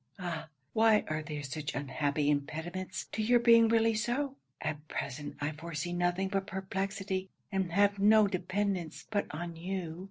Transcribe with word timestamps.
Ah! 0.17 0.49
why 0.73 1.03
are 1.09 1.21
there 1.21 1.43
such 1.43 1.75
unhappy 1.75 2.31
impediments 2.31 3.05
to 3.11 3.21
your 3.21 3.39
being 3.39 3.67
really 3.67 3.93
so? 3.93 4.35
At 4.59 4.87
present 4.87 5.35
I 5.39 5.51
foresee 5.51 5.93
nothing 5.93 6.27
but 6.29 6.47
perplexity; 6.47 7.29
and 7.51 7.71
have 7.73 7.99
no 7.99 8.27
dependance 8.27 9.05
but 9.11 9.27
on 9.29 9.55
you. 9.55 9.99